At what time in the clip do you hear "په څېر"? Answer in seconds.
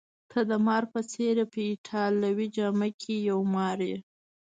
0.93-1.35